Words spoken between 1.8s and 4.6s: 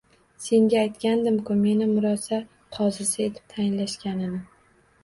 murosa qozisi etib saylashganini